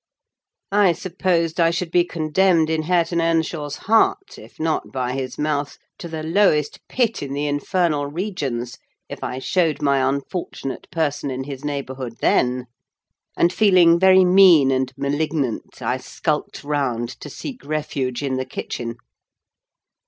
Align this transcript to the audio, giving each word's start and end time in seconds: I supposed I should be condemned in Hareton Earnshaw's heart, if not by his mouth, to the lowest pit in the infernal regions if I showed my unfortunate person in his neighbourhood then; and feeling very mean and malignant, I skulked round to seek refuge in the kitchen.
I 0.71 0.93
supposed 0.93 1.59
I 1.59 1.69
should 1.69 1.91
be 1.91 2.03
condemned 2.03 2.71
in 2.71 2.81
Hareton 2.81 3.21
Earnshaw's 3.21 3.75
heart, 3.75 4.39
if 4.39 4.59
not 4.59 4.91
by 4.91 5.13
his 5.13 5.37
mouth, 5.37 5.77
to 5.99 6.07
the 6.07 6.23
lowest 6.23 6.79
pit 6.89 7.21
in 7.21 7.33
the 7.33 7.45
infernal 7.45 8.07
regions 8.07 8.79
if 9.09 9.23
I 9.23 9.37
showed 9.37 9.79
my 9.79 9.99
unfortunate 9.99 10.89
person 10.89 11.29
in 11.29 11.43
his 11.43 11.63
neighbourhood 11.63 12.15
then; 12.19 12.65
and 13.37 13.53
feeling 13.53 13.99
very 13.99 14.25
mean 14.25 14.71
and 14.71 14.91
malignant, 14.97 15.83
I 15.83 15.97
skulked 15.97 16.63
round 16.63 17.09
to 17.19 17.29
seek 17.29 17.63
refuge 17.63 18.23
in 18.23 18.37
the 18.37 18.45
kitchen. 18.45 18.95